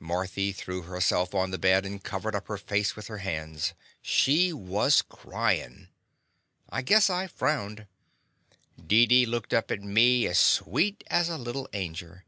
[0.00, 2.56] Marthy threw herself on the bed The Confessions of a Daddy and covered up her
[2.56, 3.74] face with her hands.
[4.00, 5.90] She was cryin\
[6.70, 7.86] I guess I frowned.
[8.78, 12.20] Deedee looked up at me as sweet as a little angel.